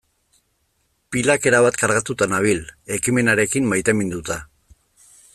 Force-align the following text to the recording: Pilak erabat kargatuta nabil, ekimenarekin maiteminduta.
Pilak 1.15 1.43
erabat 1.49 1.77
kargatuta 1.81 2.27
nabil, 2.31 2.63
ekimenarekin 2.97 3.69
maiteminduta. 3.75 4.39